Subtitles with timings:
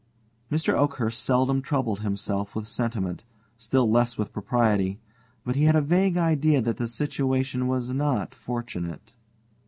[0.51, 0.73] Mr.
[0.73, 3.23] Oakhurst seldom troubled himself with sentiment,
[3.55, 4.99] still less with propriety;
[5.45, 9.13] but he had a vague idea that the situation was not fortunate.